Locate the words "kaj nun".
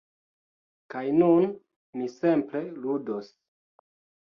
0.93-1.45